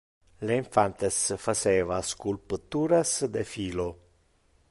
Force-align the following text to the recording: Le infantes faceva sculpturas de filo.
Le 0.49 0.53
infantes 0.61 1.17
faceva 1.43 2.01
sculpturas 2.13 3.13
de 3.37 3.47
filo. 3.53 3.87